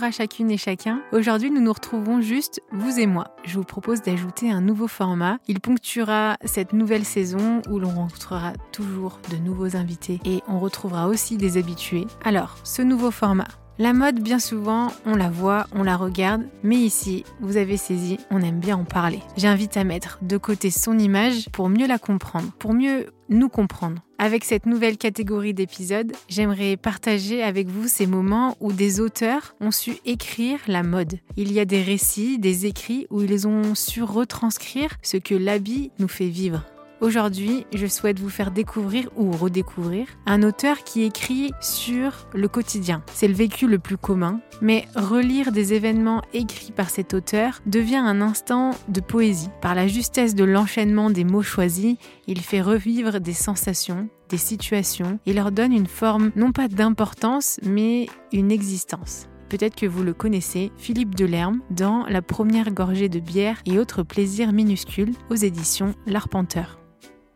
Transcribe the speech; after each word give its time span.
À 0.00 0.12
chacune 0.12 0.52
et 0.52 0.56
chacun. 0.56 1.02
Aujourd'hui, 1.10 1.50
nous 1.50 1.60
nous 1.60 1.72
retrouvons 1.72 2.20
juste 2.20 2.62
vous 2.70 3.00
et 3.00 3.06
moi. 3.06 3.34
Je 3.44 3.56
vous 3.56 3.64
propose 3.64 4.00
d'ajouter 4.00 4.48
un 4.48 4.60
nouveau 4.60 4.86
format. 4.86 5.38
Il 5.48 5.58
ponctuera 5.58 6.36
cette 6.44 6.72
nouvelle 6.72 7.04
saison 7.04 7.62
où 7.68 7.80
l'on 7.80 7.90
rencontrera 7.90 8.52
toujours 8.70 9.18
de 9.32 9.36
nouveaux 9.38 9.74
invités 9.74 10.20
et 10.24 10.40
on 10.46 10.60
retrouvera 10.60 11.08
aussi 11.08 11.36
des 11.36 11.58
habitués. 11.58 12.06
Alors, 12.24 12.58
ce 12.62 12.80
nouveau 12.80 13.10
format, 13.10 13.48
la 13.78 13.92
mode, 13.92 14.20
bien 14.20 14.40
souvent, 14.40 14.88
on 15.06 15.14
la 15.14 15.30
voit, 15.30 15.66
on 15.72 15.84
la 15.84 15.96
regarde, 15.96 16.42
mais 16.64 16.76
ici, 16.76 17.24
vous 17.40 17.56
avez 17.56 17.76
saisi, 17.76 18.18
on 18.30 18.42
aime 18.42 18.58
bien 18.58 18.76
en 18.76 18.84
parler. 18.84 19.20
J'invite 19.36 19.76
à 19.76 19.84
mettre 19.84 20.18
de 20.22 20.36
côté 20.36 20.70
son 20.70 20.98
image 20.98 21.48
pour 21.52 21.68
mieux 21.68 21.86
la 21.86 21.98
comprendre, 21.98 22.50
pour 22.58 22.74
mieux 22.74 23.06
nous 23.28 23.48
comprendre. 23.48 24.02
Avec 24.18 24.44
cette 24.44 24.66
nouvelle 24.66 24.96
catégorie 24.96 25.54
d'épisodes, 25.54 26.12
j'aimerais 26.28 26.76
partager 26.76 27.42
avec 27.42 27.68
vous 27.68 27.86
ces 27.86 28.08
moments 28.08 28.56
où 28.58 28.72
des 28.72 28.98
auteurs 28.98 29.54
ont 29.60 29.70
su 29.70 29.98
écrire 30.04 30.58
la 30.66 30.82
mode. 30.82 31.20
Il 31.36 31.52
y 31.52 31.60
a 31.60 31.64
des 31.64 31.82
récits, 31.82 32.38
des 32.38 32.66
écrits 32.66 33.06
où 33.10 33.22
ils 33.22 33.46
ont 33.46 33.76
su 33.76 34.02
retranscrire 34.02 34.96
ce 35.02 35.18
que 35.18 35.36
l'habit 35.36 35.92
nous 36.00 36.08
fait 36.08 36.28
vivre. 36.28 36.64
Aujourd'hui, 37.00 37.64
je 37.72 37.86
souhaite 37.86 38.18
vous 38.18 38.28
faire 38.28 38.50
découvrir 38.50 39.08
ou 39.16 39.30
redécouvrir 39.30 40.08
un 40.26 40.42
auteur 40.42 40.82
qui 40.82 41.04
écrit 41.04 41.52
sur 41.60 42.26
le 42.34 42.48
quotidien. 42.48 43.04
C'est 43.12 43.28
le 43.28 43.34
vécu 43.34 43.68
le 43.68 43.78
plus 43.78 43.96
commun, 43.96 44.40
mais 44.60 44.88
relire 44.96 45.52
des 45.52 45.74
événements 45.74 46.22
écrits 46.32 46.72
par 46.72 46.90
cet 46.90 47.14
auteur 47.14 47.60
devient 47.66 47.96
un 47.96 48.20
instant 48.20 48.72
de 48.88 49.00
poésie. 49.00 49.50
Par 49.60 49.76
la 49.76 49.86
justesse 49.86 50.34
de 50.34 50.42
l'enchaînement 50.42 51.10
des 51.10 51.22
mots 51.22 51.42
choisis, 51.42 51.96
il 52.26 52.40
fait 52.40 52.62
revivre 52.62 53.20
des 53.20 53.32
sensations, 53.32 54.08
des 54.28 54.36
situations 54.36 55.20
et 55.24 55.32
leur 55.32 55.52
donne 55.52 55.72
une 55.72 55.86
forme 55.86 56.32
non 56.34 56.50
pas 56.50 56.66
d'importance, 56.66 57.60
mais 57.62 58.06
une 58.32 58.50
existence. 58.50 59.28
Peut-être 59.48 59.76
que 59.76 59.86
vous 59.86 60.02
le 60.02 60.12
connaissez, 60.12 60.72
Philippe 60.76 61.14
Delerme, 61.14 61.60
dans 61.70 62.04
La 62.06 62.22
première 62.22 62.70
gorgée 62.72 63.08
de 63.08 63.20
bière 63.20 63.62
et 63.66 63.78
autres 63.78 64.02
plaisirs 64.02 64.52
minuscules 64.52 65.14
aux 65.30 65.36
éditions 65.36 65.94
L'Arpenteur. 66.06 66.77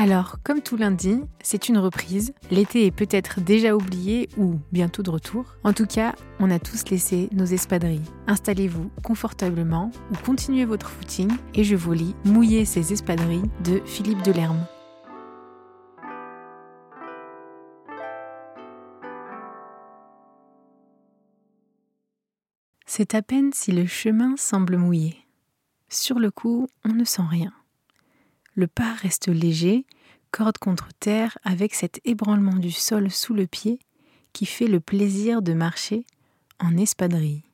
Alors, 0.00 0.36
comme 0.44 0.62
tout 0.62 0.76
lundi, 0.76 1.20
c'est 1.42 1.68
une 1.68 1.76
reprise. 1.76 2.32
L'été 2.52 2.86
est 2.86 2.92
peut-être 2.92 3.40
déjà 3.40 3.74
oublié 3.74 4.28
ou 4.36 4.60
bientôt 4.70 5.02
de 5.02 5.10
retour. 5.10 5.56
En 5.64 5.72
tout 5.72 5.86
cas, 5.86 6.14
on 6.38 6.52
a 6.52 6.60
tous 6.60 6.88
laissé 6.88 7.28
nos 7.32 7.44
espadrilles. 7.44 8.08
Installez-vous 8.28 8.92
confortablement 9.02 9.90
ou 10.12 10.14
continuez 10.24 10.66
votre 10.66 10.88
footing 10.88 11.32
et 11.52 11.64
je 11.64 11.74
vous 11.74 11.94
lis 11.94 12.14
Mouiller 12.24 12.64
ces 12.64 12.92
espadrilles 12.92 13.50
de 13.64 13.80
Philippe 13.86 14.22
Delerme. 14.22 14.64
C'est 22.86 23.16
à 23.16 23.22
peine 23.22 23.52
si 23.52 23.72
le 23.72 23.86
chemin 23.86 24.36
semble 24.36 24.76
mouillé. 24.76 25.16
Sur 25.88 26.20
le 26.20 26.30
coup, 26.30 26.68
on 26.84 26.92
ne 26.92 27.04
sent 27.04 27.22
rien. 27.28 27.52
Le 28.58 28.66
pas 28.66 28.92
reste 28.94 29.28
léger, 29.28 29.86
corde 30.32 30.58
contre 30.58 30.88
terre, 30.98 31.38
avec 31.44 31.74
cet 31.74 32.00
ébranlement 32.04 32.56
du 32.56 32.72
sol 32.72 33.08
sous 33.08 33.32
le 33.32 33.46
pied 33.46 33.78
qui 34.32 34.46
fait 34.46 34.66
le 34.66 34.80
plaisir 34.80 35.42
de 35.42 35.52
marcher 35.52 36.04
en 36.58 36.76
espadrille. 36.76 37.44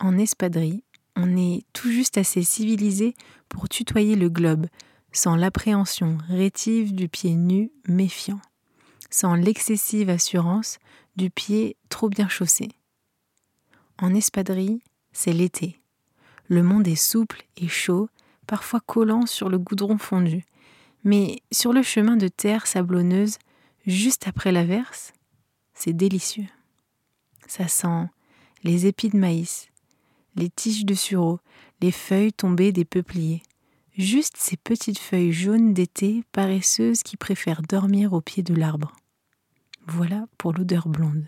En 0.00 0.16
espadrille, 0.16 0.82
on 1.14 1.36
est 1.36 1.66
tout 1.74 1.90
juste 1.90 2.16
assez 2.16 2.42
civilisé 2.42 3.14
pour 3.50 3.68
tutoyer 3.68 4.16
le 4.16 4.30
globe, 4.30 4.66
sans 5.12 5.36
l'appréhension 5.36 6.16
rétive 6.26 6.94
du 6.94 7.10
pied 7.10 7.34
nu 7.34 7.70
méfiant, 7.86 8.40
sans 9.10 9.34
l'excessive 9.34 10.08
assurance 10.08 10.78
du 11.16 11.28
pied 11.28 11.76
trop 11.90 12.08
bien 12.08 12.30
chaussé. 12.30 12.70
En 13.98 14.14
espadrille, 14.14 14.80
c'est 15.12 15.34
l'été. 15.34 15.82
Le 16.48 16.62
monde 16.62 16.88
est 16.88 16.96
souple 16.96 17.42
et 17.58 17.68
chaud, 17.68 18.08
parfois 18.46 18.80
collant 18.80 19.26
sur 19.26 19.48
le 19.48 19.58
goudron 19.58 19.98
fondu. 19.98 20.44
Mais 21.04 21.42
sur 21.50 21.72
le 21.72 21.82
chemin 21.82 22.16
de 22.16 22.28
terre 22.28 22.66
sablonneuse, 22.66 23.38
juste 23.86 24.28
après 24.28 24.52
l'averse, 24.52 25.12
c'est 25.74 25.92
délicieux. 25.92 26.46
Ça 27.46 27.68
sent 27.68 28.08
les 28.62 28.86
épis 28.86 29.08
de 29.08 29.16
maïs, 29.16 29.68
les 30.36 30.48
tiges 30.48 30.84
de 30.84 30.94
sureau, 30.94 31.40
les 31.80 31.90
feuilles 31.90 32.32
tombées 32.32 32.72
des 32.72 32.84
peupliers. 32.84 33.42
Juste 33.98 34.36
ces 34.38 34.56
petites 34.56 34.98
feuilles 34.98 35.32
jaunes 35.32 35.74
d'été 35.74 36.24
paresseuses 36.32 37.02
qui 37.02 37.16
préfèrent 37.16 37.62
dormir 37.62 38.12
au 38.12 38.20
pied 38.20 38.42
de 38.42 38.54
l'arbre. 38.54 38.92
Voilà 39.86 40.26
pour 40.38 40.52
l'odeur 40.52 40.88
blonde. 40.88 41.26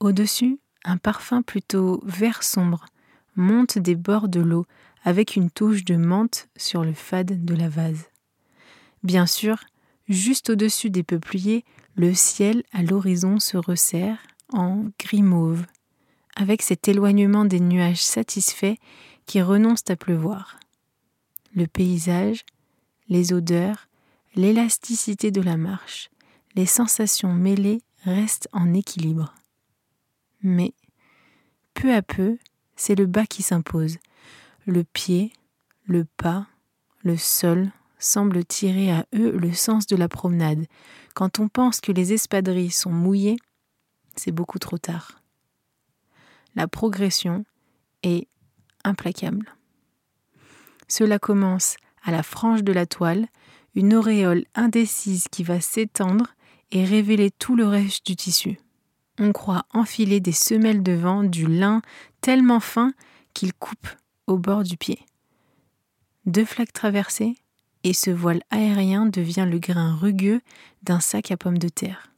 Au-dessus, 0.00 0.58
un 0.84 0.96
parfum 0.96 1.42
plutôt 1.42 2.00
vert 2.04 2.42
sombre 2.42 2.86
monte 3.34 3.78
des 3.78 3.96
bords 3.96 4.28
de 4.28 4.40
l'eau 4.40 4.66
avec 5.06 5.36
une 5.36 5.50
touche 5.50 5.84
de 5.84 5.94
menthe 5.94 6.48
sur 6.56 6.84
le 6.84 6.92
fade 6.92 7.44
de 7.44 7.54
la 7.54 7.68
vase. 7.68 8.06
Bien 9.04 9.26
sûr, 9.26 9.56
juste 10.08 10.50
au-dessus 10.50 10.90
des 10.90 11.04
peupliers, 11.04 11.64
le 11.94 12.12
ciel 12.12 12.64
à 12.72 12.82
l'horizon 12.82 13.38
se 13.38 13.56
resserre 13.56 14.18
en 14.52 14.86
gris 14.98 15.22
mauve, 15.22 15.64
avec 16.34 16.60
cet 16.60 16.88
éloignement 16.88 17.44
des 17.44 17.60
nuages 17.60 18.02
satisfaits 18.02 18.74
qui 19.26 19.40
renoncent 19.40 19.88
à 19.88 19.96
pleuvoir. 19.96 20.58
Le 21.54 21.68
paysage, 21.68 22.44
les 23.08 23.32
odeurs, 23.32 23.86
l'élasticité 24.34 25.30
de 25.30 25.40
la 25.40 25.56
marche, 25.56 26.10
les 26.56 26.66
sensations 26.66 27.32
mêlées 27.32 27.80
restent 28.02 28.48
en 28.52 28.74
équilibre. 28.74 29.32
Mais, 30.42 30.74
peu 31.74 31.94
à 31.94 32.02
peu, 32.02 32.38
c'est 32.74 32.96
le 32.96 33.06
bas 33.06 33.26
qui 33.26 33.44
s'impose, 33.44 33.98
le 34.66 34.84
pied, 34.84 35.32
le 35.86 36.04
pas, 36.04 36.46
le 37.02 37.16
sol 37.16 37.70
semblent 37.98 38.44
tirer 38.44 38.90
à 38.90 39.06
eux 39.14 39.30
le 39.30 39.52
sens 39.52 39.86
de 39.86 39.96
la 39.96 40.08
promenade. 40.08 40.66
Quand 41.14 41.38
on 41.38 41.48
pense 41.48 41.80
que 41.80 41.92
les 41.92 42.12
espadrilles 42.12 42.70
sont 42.70 42.90
mouillées, 42.90 43.38
c'est 44.16 44.32
beaucoup 44.32 44.58
trop 44.58 44.76
tard. 44.76 45.22
La 46.56 46.68
progression 46.68 47.44
est 48.02 48.28
implacable. 48.84 49.54
Cela 50.88 51.18
commence 51.18 51.76
à 52.02 52.10
la 52.10 52.22
frange 52.22 52.64
de 52.64 52.72
la 52.72 52.86
toile, 52.86 53.26
une 53.74 53.94
auréole 53.94 54.44
indécise 54.54 55.28
qui 55.28 55.42
va 55.42 55.60
s'étendre 55.60 56.34
et 56.72 56.84
révéler 56.84 57.30
tout 57.30 57.56
le 57.56 57.66
reste 57.66 58.06
du 58.06 58.16
tissu. 58.16 58.58
On 59.18 59.32
croit 59.32 59.64
enfiler 59.72 60.20
des 60.20 60.32
semelles 60.32 60.82
de 60.82 60.92
vent 60.92 61.22
du 61.22 61.46
lin 61.46 61.82
tellement 62.20 62.60
fin 62.60 62.92
qu'il 63.32 63.52
coupe 63.54 63.88
au 64.26 64.38
bord 64.38 64.62
du 64.62 64.76
pied. 64.76 65.00
Deux 66.24 66.44
flaques 66.44 66.72
traversées, 66.72 67.36
et 67.84 67.92
ce 67.92 68.10
voile 68.10 68.42
aérien 68.50 69.06
devient 69.06 69.46
le 69.48 69.58
grain 69.58 69.94
rugueux 69.94 70.40
d'un 70.82 71.00
sac 71.00 71.30
à 71.30 71.36
pommes 71.36 71.58
de 71.58 71.68
terre. 71.68 72.10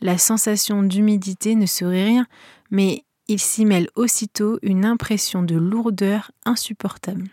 La 0.00 0.16
sensation 0.16 0.82
d'humidité 0.82 1.56
ne 1.56 1.66
serait 1.66 2.04
rien, 2.04 2.26
mais 2.70 3.04
il 3.28 3.38
s'y 3.38 3.64
mêle 3.64 3.88
aussitôt 3.96 4.58
une 4.62 4.84
impression 4.84 5.42
de 5.42 5.56
lourdeur 5.56 6.30
insupportable. 6.44 7.28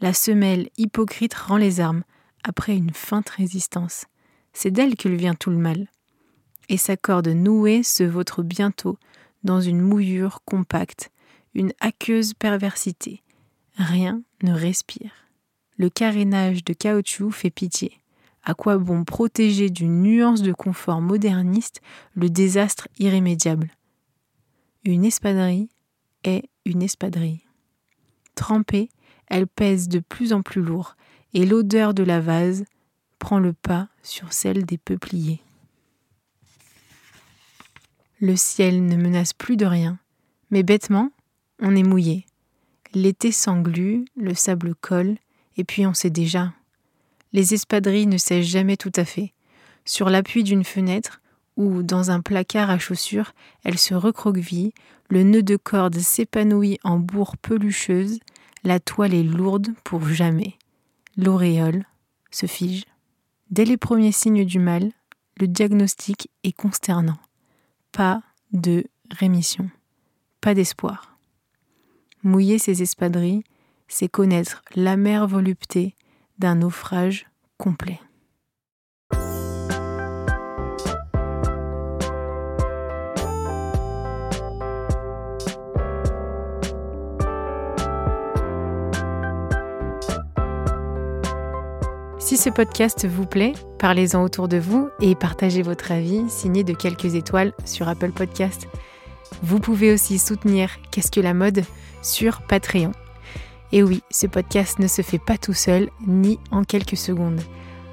La 0.00 0.14
semelle 0.14 0.70
hypocrite 0.78 1.34
rend 1.34 1.58
les 1.58 1.80
armes, 1.80 2.04
après 2.42 2.74
une 2.74 2.94
feinte 2.94 3.28
résistance. 3.28 4.06
C'est 4.52 4.70
d'elle 4.70 4.96
que 4.96 5.08
vient 5.08 5.34
tout 5.34 5.50
le 5.50 5.58
mal. 5.58 5.88
Et 6.70 6.76
sa 6.76 6.96
corde 6.96 7.28
nouée 7.28 7.82
se 7.82 8.02
vautre 8.02 8.42
bientôt 8.42 8.98
dans 9.44 9.60
une 9.60 9.80
mouillure 9.80 10.40
compacte, 10.44 11.10
une 11.54 11.72
aqueuse 11.80 12.34
perversité. 12.34 13.22
Rien 13.76 14.22
ne 14.42 14.52
respire. 14.52 15.12
le 15.80 15.88
carénage 15.88 16.62
de 16.62 16.74
caoutchouc 16.74 17.30
fait 17.30 17.48
pitié. 17.48 18.00
À 18.44 18.52
quoi 18.52 18.76
bon 18.76 19.04
protéger 19.04 19.70
d'une 19.70 20.02
nuance 20.02 20.42
de 20.42 20.52
confort 20.52 21.00
moderniste 21.00 21.80
le 22.14 22.28
désastre 22.28 22.86
irrémédiable? 22.98 23.70
Une 24.84 25.06
espadrille 25.06 25.70
est 26.22 26.50
une 26.66 26.82
espadrille. 26.82 27.40
Trempée, 28.34 28.90
elle 29.26 29.46
pèse 29.46 29.88
de 29.88 30.00
plus 30.00 30.34
en 30.34 30.42
plus 30.42 30.60
lourd, 30.60 30.96
et 31.32 31.46
l'odeur 31.46 31.94
de 31.94 32.02
la 32.02 32.20
vase 32.20 32.64
prend 33.18 33.38
le 33.38 33.54
pas 33.54 33.88
sur 34.02 34.34
celle 34.34 34.66
des 34.66 34.78
peupliers. 34.78 35.40
Le 38.20 38.36
ciel 38.36 38.84
ne 38.84 38.96
menace 38.96 39.32
plus 39.32 39.56
de 39.56 39.64
rien, 39.64 39.98
mais 40.50 40.62
bêtement, 40.62 41.10
on 41.60 41.76
est 41.76 41.82
mouillé. 41.82 42.26
L'été 42.92 43.32
s'englue, 43.32 44.04
le 44.16 44.34
sable 44.34 44.74
colle, 44.74 45.16
et 45.56 45.64
puis 45.64 45.86
on 45.86 45.94
sait 45.94 46.10
déjà. 46.10 46.52
Les 47.32 47.54
espadrilles 47.54 48.06
ne 48.06 48.18
sèchent 48.18 48.46
jamais 48.46 48.76
tout 48.76 48.92
à 48.96 49.04
fait. 49.04 49.32
Sur 49.84 50.10
l'appui 50.10 50.42
d'une 50.42 50.64
fenêtre, 50.64 51.20
ou 51.56 51.82
dans 51.82 52.10
un 52.10 52.20
placard 52.20 52.70
à 52.70 52.78
chaussures, 52.78 53.32
elles 53.64 53.78
se 53.78 53.94
recroquevillent, 53.94 54.72
le 55.08 55.22
nœud 55.22 55.42
de 55.42 55.56
corde 55.56 55.98
s'épanouit 55.98 56.78
en 56.84 56.98
bourre 56.98 57.36
pelucheuse, 57.36 58.18
la 58.64 58.80
toile 58.80 59.14
est 59.14 59.22
lourde 59.22 59.68
pour 59.84 60.06
jamais. 60.08 60.54
L'auréole 61.16 61.84
se 62.30 62.46
fige. 62.46 62.84
Dès 63.50 63.64
les 63.64 63.76
premiers 63.76 64.12
signes 64.12 64.44
du 64.44 64.58
mal, 64.58 64.90
le 65.38 65.48
diagnostic 65.48 66.30
est 66.44 66.52
consternant. 66.52 67.18
Pas 67.92 68.22
de 68.52 68.84
rémission, 69.10 69.70
pas 70.40 70.54
d'espoir. 70.54 71.09
Mouiller 72.22 72.58
ses 72.58 72.82
espadrilles, 72.82 73.44
c'est 73.88 74.08
connaître 74.08 74.62
l'amère 74.76 75.26
volupté 75.26 75.94
d'un 76.38 76.56
naufrage 76.56 77.26
complet. 77.56 77.98
Si 92.18 92.36
ce 92.36 92.48
podcast 92.48 93.08
vous 93.08 93.26
plaît, 93.26 93.54
parlez-en 93.78 94.22
autour 94.22 94.46
de 94.46 94.58
vous 94.58 94.88
et 95.00 95.14
partagez 95.14 95.62
votre 95.62 95.90
avis 95.90 96.28
signé 96.28 96.64
de 96.64 96.74
quelques 96.74 97.16
étoiles 97.16 97.52
sur 97.64 97.88
Apple 97.88 98.12
Podcast. 98.12 98.68
Vous 99.42 99.60
pouvez 99.60 99.92
aussi 99.92 100.18
soutenir 100.18 100.70
Qu'est-ce 100.90 101.10
que 101.10 101.20
la 101.20 101.34
mode 101.34 101.62
sur 102.02 102.42
Patreon. 102.42 102.92
Et 103.72 103.82
oui, 103.82 104.02
ce 104.10 104.26
podcast 104.26 104.78
ne 104.78 104.86
se 104.86 105.02
fait 105.02 105.18
pas 105.18 105.38
tout 105.38 105.52
seul 105.52 105.90
ni 106.06 106.38
en 106.50 106.64
quelques 106.64 106.96
secondes. 106.96 107.40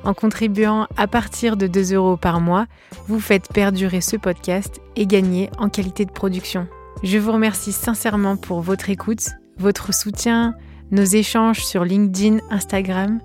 En 0.03 0.13
contribuant 0.13 0.87
à 0.95 1.07
partir 1.07 1.57
de 1.57 1.67
2 1.67 1.93
euros 1.93 2.17
par 2.17 2.39
mois, 2.39 2.65
vous 3.07 3.19
faites 3.19 3.51
perdurer 3.53 4.01
ce 4.01 4.15
podcast 4.15 4.81
et 4.95 5.05
gagner 5.05 5.49
en 5.57 5.69
qualité 5.69 6.05
de 6.05 6.11
production. 6.11 6.67
Je 7.03 7.17
vous 7.17 7.31
remercie 7.31 7.73
sincèrement 7.73 8.37
pour 8.37 8.61
votre 8.61 8.89
écoute, 8.89 9.29
votre 9.57 9.93
soutien, 9.93 10.55
nos 10.91 11.03
échanges 11.03 11.63
sur 11.63 11.83
LinkedIn, 11.83 12.37
Instagram 12.49 13.19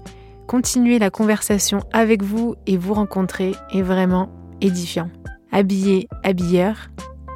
continuer 0.53 0.99
la 0.99 1.09
conversation 1.09 1.81
avec 1.95 2.23
vous 2.23 2.57
et 2.67 2.77
vous 2.77 2.93
rencontrer 2.93 3.55
est 3.73 3.81
vraiment 3.81 4.31
édifiant. 4.61 5.09
Habillé, 5.51 6.09
habilleur, 6.23 6.91